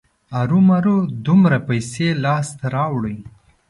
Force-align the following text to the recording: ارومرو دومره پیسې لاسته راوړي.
ارومرو 0.41 0.97
دومره 1.25 1.57
پیسې 1.67 2.07
لاسته 2.23 2.65
راوړي. 2.75 3.17